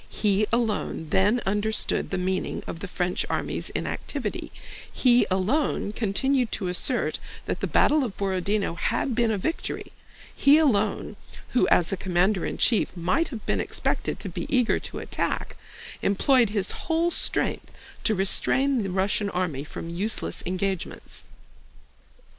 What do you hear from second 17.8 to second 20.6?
to restrain the Russian army from useless